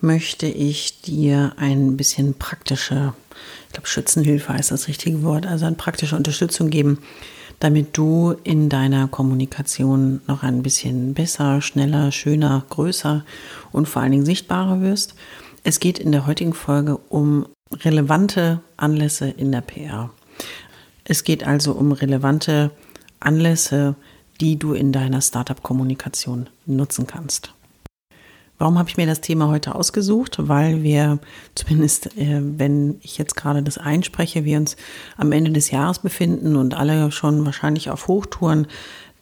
[0.00, 3.14] möchte ich dir ein bisschen praktische,
[3.66, 6.98] ich glaube Schützenhilfe heißt das richtige Wort, also eine praktische Unterstützung geben,
[7.60, 13.24] damit du in deiner Kommunikation noch ein bisschen besser, schneller, schöner, größer
[13.70, 15.14] und vor allen Dingen sichtbarer wirst.
[15.62, 20.10] Es geht in der heutigen Folge um relevante Anlässe in der PR.
[21.04, 22.70] Es geht also um relevante
[23.20, 23.94] Anlässe,
[24.40, 27.52] die du in deiner Startup-Kommunikation nutzen kannst.
[28.60, 30.36] Warum habe ich mir das Thema heute ausgesucht?
[30.38, 31.18] Weil wir,
[31.54, 34.76] zumindest äh, wenn ich jetzt gerade das einspreche, wir uns
[35.16, 38.66] am Ende des Jahres befinden und alle schon wahrscheinlich auf Hochtouren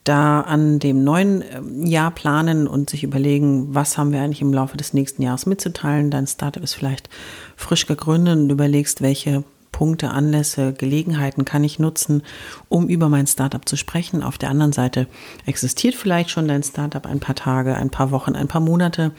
[0.03, 4.53] da an dem neuen ähm, Jahr planen und sich überlegen, was haben wir eigentlich im
[4.53, 6.11] Laufe des nächsten Jahres mitzuteilen.
[6.11, 7.09] Dein Startup ist vielleicht
[7.55, 9.44] frisch gegründet und überlegst, welche
[9.78, 12.24] Punkte, Anlässe, Gelegenheiten kann ich nutzen,
[12.68, 14.24] um über mein Startup zu sprechen.
[14.24, 15.06] Auf der anderen Seite
[15.46, 19.12] existiert vielleicht schon dein Startup ein paar Tage, ein paar Wochen, ein paar Monate.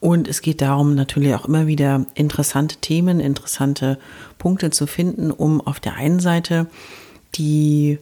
[0.00, 4.00] Und es geht darum, natürlich auch immer wieder interessante Themen, interessante
[4.36, 6.66] Punkte zu finden, um auf der einen Seite
[7.36, 8.00] die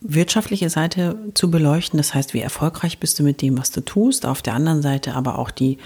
[0.00, 1.96] wirtschaftliche Seite zu beleuchten.
[1.96, 4.26] Das heißt, wie erfolgreich bist du mit dem, was du tust.
[4.26, 5.78] Auf der anderen Seite aber auch die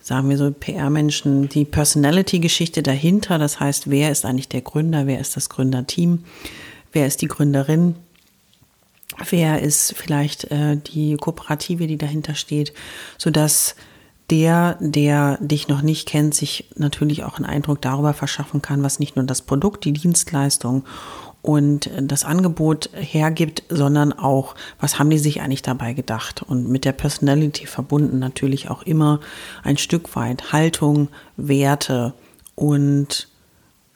[0.00, 3.38] sagen wir so, PR-Menschen, die Personality-Geschichte dahinter.
[3.38, 5.06] Das heißt, wer ist eigentlich der Gründer?
[5.06, 6.24] Wer ist das Gründerteam?
[6.92, 7.94] Wer ist die Gründerin?
[9.28, 12.72] Wer ist vielleicht äh, die Kooperative, die dahinter steht?
[13.18, 13.76] Sodass
[14.30, 19.00] der, der dich noch nicht kennt, sich natürlich auch einen Eindruck darüber verschaffen kann, was
[19.00, 20.84] nicht nur das Produkt, die Dienstleistung
[21.42, 26.42] und das Angebot hergibt, sondern auch, was haben die sich eigentlich dabei gedacht?
[26.42, 29.20] Und mit der Personality verbunden natürlich auch immer
[29.62, 32.12] ein Stück weit Haltung, Werte
[32.54, 33.28] und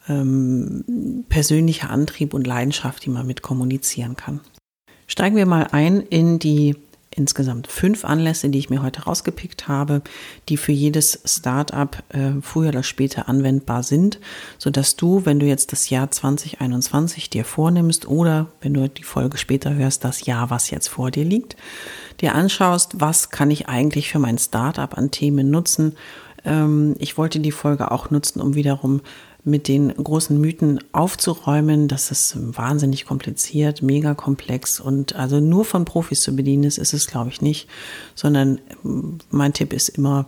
[0.07, 4.39] ähm, persönlicher Antrieb und Leidenschaft, die man mit kommunizieren kann.
[5.07, 6.75] Steigen wir mal ein in die
[7.15, 10.01] insgesamt fünf Anlässe, die ich mir heute rausgepickt habe,
[10.49, 14.19] die für jedes Startup äh, früher oder später anwendbar sind,
[14.57, 19.37] sodass du, wenn du jetzt das Jahr 2021 dir vornimmst oder wenn du die Folge
[19.37, 21.55] später hörst, das Jahr, was jetzt vor dir liegt,
[22.21, 25.95] dir anschaust, was kann ich eigentlich für mein Startup an Themen nutzen.
[26.43, 29.01] Ähm, ich wollte die Folge auch nutzen, um wiederum
[29.45, 31.87] mit den großen Mythen aufzuräumen.
[31.87, 36.93] Das ist wahnsinnig kompliziert, mega komplex und also nur von Profis zu bedienen ist, ist
[36.93, 37.69] es, glaube ich, nicht,
[38.15, 40.27] sondern ähm, mein Tipp ist immer,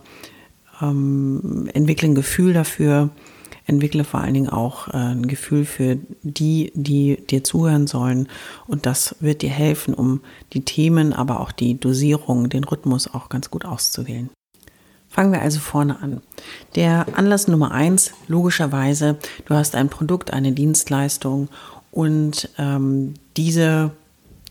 [0.80, 3.10] ähm, entwickle ein Gefühl dafür,
[3.66, 8.28] entwickle vor allen Dingen auch äh, ein Gefühl für die, die dir zuhören sollen.
[8.66, 10.20] Und das wird dir helfen, um
[10.52, 14.30] die Themen, aber auch die Dosierung, den Rhythmus auch ganz gut auszuwählen.
[15.18, 16.20] Fangen wir also vorne an.
[16.76, 21.48] Der Anlass Nummer eins, logischerweise, du hast ein Produkt, eine Dienstleistung
[21.90, 23.90] und ähm, diese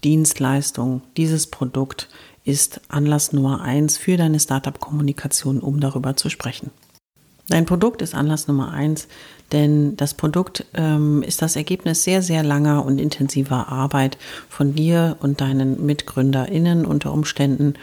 [0.04, 2.10] Dienstleistung, dieses Produkt
[2.44, 6.72] ist Anlass Nummer eins für deine Startup-Kommunikation, um darüber zu sprechen.
[7.48, 9.08] Dein Produkt ist Anlass Nummer eins,
[9.54, 14.18] denn das Produkt ähm, ist das Ergebnis sehr, sehr langer und intensiver Arbeit
[14.50, 17.76] von dir und deinen MitgründerInnen unter Umständen.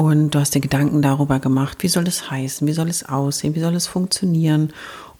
[0.00, 3.54] Und du hast dir Gedanken darüber gemacht, wie soll es heißen, wie soll es aussehen,
[3.54, 4.72] wie soll es funktionieren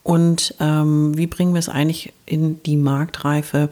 [0.02, 3.69] und ähm, wie bringen wir es eigentlich in die Marktreife,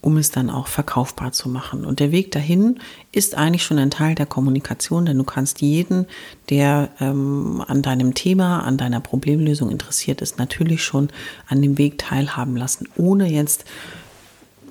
[0.00, 1.84] um es dann auch verkaufbar zu machen.
[1.84, 2.80] Und der Weg dahin
[3.12, 6.06] ist eigentlich schon ein Teil der Kommunikation, denn du kannst jeden,
[6.48, 11.10] der ähm, an deinem Thema, an deiner Problemlösung interessiert ist, natürlich schon
[11.48, 13.66] an dem Weg teilhaben lassen, ohne jetzt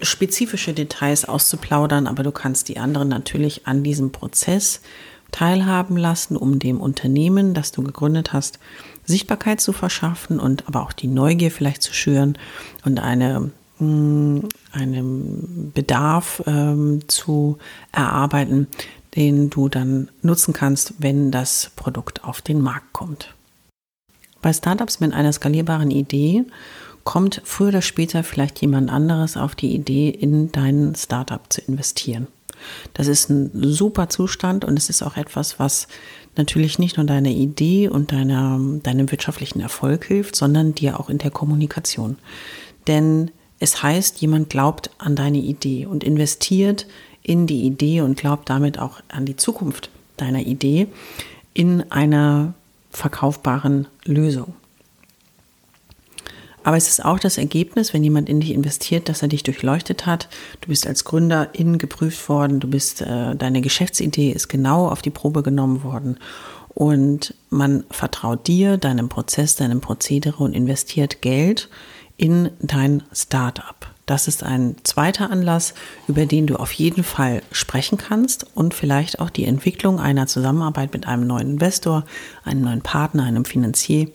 [0.01, 4.81] spezifische Details auszuplaudern, aber du kannst die anderen natürlich an diesem Prozess
[5.35, 8.57] teilhaben lassen, um dem Unternehmen, das du gegründet hast,
[9.03, 12.37] Sichtbarkeit zu verschaffen und aber auch die Neugier vielleicht zu schüren
[12.85, 14.39] und eine mm,
[14.71, 17.57] einen Bedarf ähm, zu
[17.91, 18.67] erarbeiten,
[19.17, 23.33] den du dann nutzen kannst, wenn das Produkt auf den Markt kommt.
[24.41, 26.45] Bei Startups mit einer skalierbaren Idee
[27.03, 32.27] kommt früher oder später vielleicht jemand anderes auf die Idee, in dein Startup zu investieren.
[32.93, 35.87] Das ist ein super Zustand und es ist auch etwas, was
[36.35, 41.17] natürlich nicht nur deiner Idee und deiner, deinem wirtschaftlichen Erfolg hilft, sondern dir auch in
[41.17, 42.17] der Kommunikation.
[42.87, 46.87] Denn es heißt, jemand glaubt an deine Idee und investiert
[47.23, 50.87] in die Idee und glaubt damit auch an die Zukunft deiner Idee
[51.53, 52.53] in einer
[52.91, 54.53] verkaufbaren Lösung.
[56.65, 60.07] Aber es ist auch das Ergebnis, wenn jemand in dich investiert, dass er dich durchleuchtet
[60.07, 60.29] hat.
[60.61, 65.11] Du bist als Gründerin geprüft worden, du bist, äh, deine Geschäftsidee ist genau auf die
[65.11, 66.17] Probe genommen worden.
[66.69, 71.69] Und man vertraut dir, deinem Prozess, deinem Prozedere und investiert Geld
[72.17, 73.75] in dein Startup.
[74.07, 75.75] Das ist ein zweiter Anlass,
[76.07, 80.93] über den du auf jeden Fall sprechen kannst und vielleicht auch die Entwicklung einer Zusammenarbeit
[80.93, 82.05] mit einem neuen Investor,
[82.43, 84.07] einem neuen Partner, einem Finanzier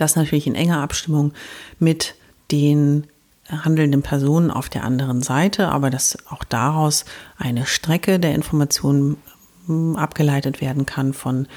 [0.00, 1.32] das natürlich in enger Abstimmung
[1.78, 2.14] mit
[2.50, 3.06] den
[3.48, 7.04] handelnden Personen auf der anderen Seite, aber dass auch daraus
[7.36, 9.16] eine Strecke der Informationen
[9.66, 11.48] hm, abgeleitet werden kann von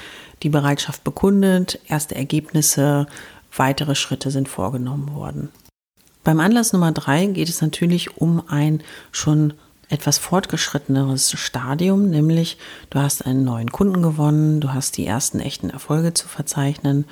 [0.42, 3.06] die Bereitschaft bekundet, erste Ergebnisse,
[3.56, 5.50] weitere Schritte sind vorgenommen worden.
[6.24, 8.82] Beim Anlass Nummer drei geht es natürlich um ein
[9.12, 9.54] schon
[9.90, 12.56] etwas fortgeschritteneres Stadium, nämlich
[12.90, 17.04] du hast einen neuen Kunden gewonnen, du hast die ersten echten Erfolge zu verzeichnen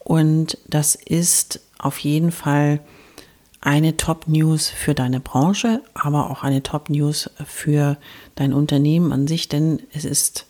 [0.00, 2.80] und das ist auf jeden Fall
[3.60, 7.98] eine Top-News für deine Branche, aber auch eine Top-News für
[8.34, 10.46] dein Unternehmen an sich, denn es ist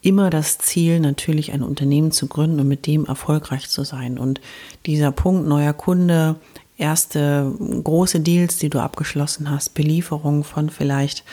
[0.00, 4.16] immer das Ziel, natürlich ein Unternehmen zu gründen und mit dem erfolgreich zu sein.
[4.16, 4.40] Und
[4.86, 6.36] dieser Punkt neuer Kunde,
[6.76, 7.52] erste
[7.82, 11.24] große Deals, die du abgeschlossen hast, Belieferung von vielleicht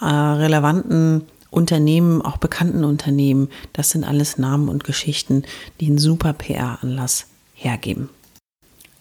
[0.00, 1.22] äh, relevanten
[1.56, 5.44] Unternehmen, auch bekannten Unternehmen, das sind alles Namen und Geschichten,
[5.80, 8.10] die einen super PR-Anlass hergeben.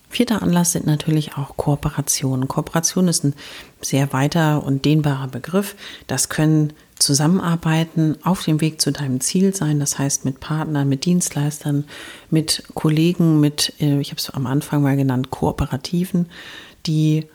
[0.09, 2.47] Vierter Anlass sind natürlich auch Kooperationen.
[2.47, 3.33] Kooperation ist ein
[3.81, 5.75] sehr weiter und dehnbarer Begriff.
[6.07, 11.03] Das können Zusammenarbeiten auf dem Weg zu deinem Ziel sein, das heißt mit Partnern, mit
[11.03, 11.83] Dienstleistern,
[12.29, 16.27] mit Kollegen, mit, äh, ich habe es am Anfang mal genannt, Kooperativen,
[16.85, 17.25] die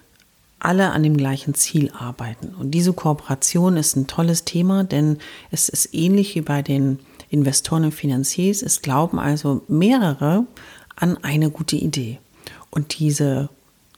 [0.61, 2.55] alle an dem gleichen Ziel arbeiten.
[2.55, 5.19] Und diese Kooperation ist ein tolles Thema, denn
[5.51, 6.99] es ist ähnlich wie bei den
[7.31, 8.63] Investoren und Finanziers.
[8.63, 10.47] Es glauben also mehrere
[10.97, 12.19] an eine gute Idee.
[12.71, 13.49] Und diese,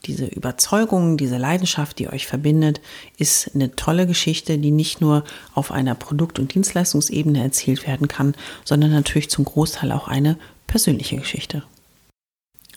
[0.06, 2.80] diese Überzeugung, diese Leidenschaft, die euch verbindet,
[3.18, 5.24] ist eine tolle Geschichte, die nicht nur
[5.54, 8.34] auf einer Produkt- und Dienstleistungsebene erzählt werden kann,
[8.64, 11.64] sondern natürlich zum Großteil auch eine persönliche Geschichte.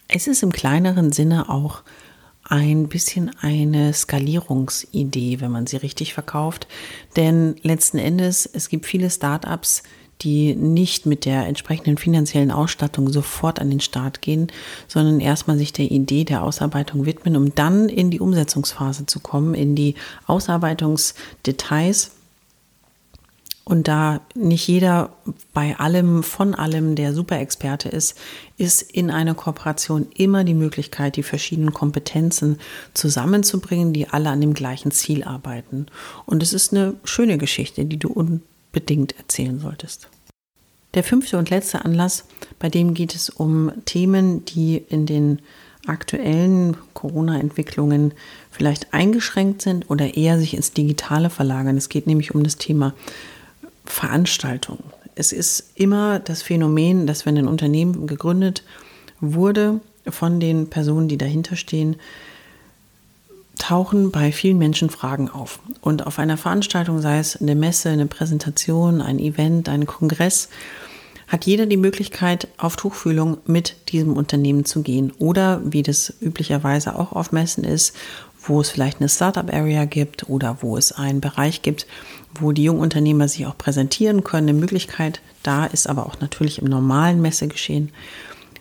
[0.07, 1.81] Es ist im kleineren Sinne auch
[2.45, 6.67] ein bisschen eine Skalierungsidee, wenn man sie richtig verkauft.
[7.15, 9.83] Denn letzten Endes, es gibt viele Startups,
[10.21, 14.47] die nicht mit der entsprechenden finanziellen Ausstattung sofort an den Start gehen,
[14.87, 19.53] sondern erstmal sich der Idee der Ausarbeitung widmen, um dann in die Umsetzungsphase zu kommen,
[19.53, 19.95] in die
[20.27, 22.11] Ausarbeitungsdetails
[23.67, 25.09] und da nicht jeder
[25.51, 28.15] bei allem, von allem der Superexperte ist,
[28.57, 32.59] ist in einer Kooperation immer die Möglichkeit, die verschiedenen Kompetenzen
[32.93, 35.87] zusammenzubringen, die alle an dem gleichen Ziel arbeiten.
[36.27, 40.09] Und es ist eine schöne Geschichte, die du unbedingt erzählen solltest.
[40.93, 42.25] Der fünfte und letzte Anlass,
[42.59, 45.39] bei dem geht es um Themen, die in den
[45.87, 48.13] aktuellen Corona-Entwicklungen
[48.51, 51.77] vielleicht eingeschränkt sind oder eher sich ins Digitale verlagern.
[51.77, 52.93] Es geht nämlich um das Thema
[53.85, 54.79] Veranstaltung.
[55.15, 58.63] Es ist immer das Phänomen, dass wenn ein Unternehmen gegründet
[59.21, 61.95] wurde von den Personen, die dahinter stehen,
[63.57, 65.59] tauchen bei vielen Menschen Fragen auf.
[65.81, 70.49] Und auf einer Veranstaltung, sei es eine Messe, eine Präsentation, ein Event, ein Kongress,
[71.27, 75.11] hat jeder die Möglichkeit, auf Tuchfühlung mit diesem Unternehmen zu gehen.
[75.17, 77.95] Oder wie das üblicherweise auch auf Messen ist,
[78.47, 81.87] wo es vielleicht eine Startup-Area gibt oder wo es einen Bereich gibt,
[82.39, 84.49] wo die Jungunternehmer sich auch präsentieren können.
[84.49, 87.91] Eine Möglichkeit da ist aber auch natürlich im normalen Messegeschehen,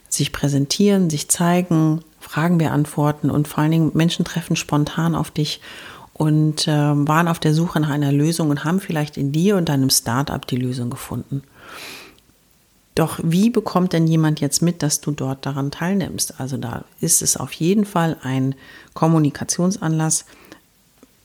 [0.09, 5.61] sich präsentieren, sich zeigen, Fragen beantworten und vor allen Dingen Menschen treffen spontan auf dich
[6.13, 9.69] und äh, waren auf der Suche nach einer Lösung und haben vielleicht in dir und
[9.69, 11.43] deinem Startup die Lösung gefunden.
[12.95, 16.41] Doch wie bekommt denn jemand jetzt mit, dass du dort daran teilnimmst?
[16.41, 18.55] Also da ist es auf jeden Fall ein
[18.95, 20.27] Kommunikationsanlass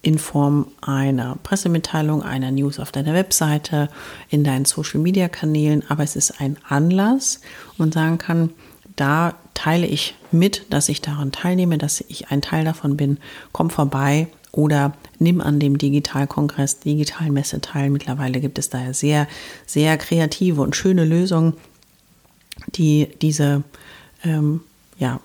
[0.02, 3.90] in Form einer Pressemitteilung, einer News auf deiner Webseite,
[4.30, 7.42] in deinen Social-Media-Kanälen, aber es ist ein Anlass
[7.78, 8.52] und sagen kann,
[8.96, 13.18] da teile ich mit, dass ich daran teilnehme, dass ich ein Teil davon bin.
[13.52, 17.90] Komm vorbei oder nimm an dem Digitalkongress, Digitalmesse teil.
[17.90, 19.28] Mittlerweile gibt es daher sehr,
[19.66, 21.54] sehr kreative und schöne Lösungen,
[22.76, 23.64] die diese
[24.24, 24.62] ähm,
[24.98, 25.20] ja,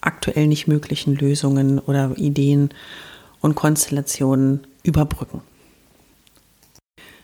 [0.00, 2.70] aktuell nicht möglichen Lösungen oder Ideen
[3.40, 5.42] und Konstellationen überbrücken.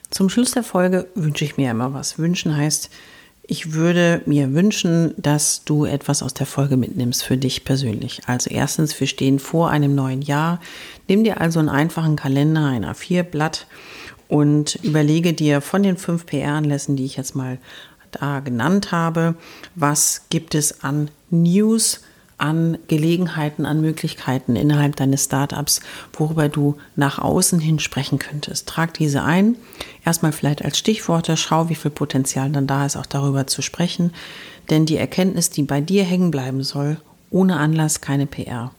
[0.09, 2.17] Zum Schluss der Folge wünsche ich mir immer was.
[2.17, 2.89] Wünschen heißt,
[3.47, 8.21] ich würde mir wünschen, dass du etwas aus der Folge mitnimmst für dich persönlich.
[8.27, 10.59] Also erstens, wir stehen vor einem neuen Jahr.
[11.07, 13.65] Nimm dir also einen einfachen Kalender, ein A4-Blatt
[14.27, 17.57] und überlege dir von den fünf PR-Anlässen, die ich jetzt mal
[18.11, 19.35] da genannt habe,
[19.75, 22.01] was gibt es an News,
[22.37, 25.81] an Gelegenheiten, an Möglichkeiten innerhalb deines Startups,
[26.13, 28.67] worüber du nach außen hin sprechen könntest.
[28.67, 29.55] Trag diese ein.
[30.05, 34.13] Erstmal vielleicht als Stichworte, schau, wie viel Potenzial dann da ist, auch darüber zu sprechen.
[34.69, 36.97] Denn die Erkenntnis, die bei dir hängen bleiben soll,
[37.31, 38.71] ohne Anlass keine PR.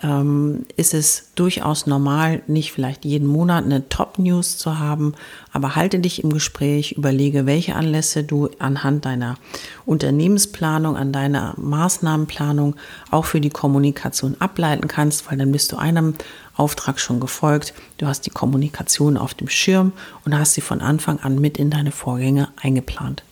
[0.02, 5.14] ähm, ist es durchaus normal, nicht vielleicht jeden Monat eine Top-News zu haben,
[5.52, 9.38] aber halte dich im Gespräch, überlege, welche Anlässe du anhand deiner
[9.86, 12.76] Unternehmensplanung, an deiner Maßnahmenplanung
[13.10, 16.14] auch für die Kommunikation ableiten kannst, weil dann bist du einem
[16.54, 17.74] Auftrag schon gefolgt.
[17.98, 19.92] Du hast die Kommunikation auf dem Schirm
[20.24, 23.22] und hast sie von Anfang an mit in deine Vorgänge eingeplant.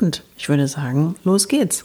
[0.00, 1.84] Und ich würde sagen, los geht's.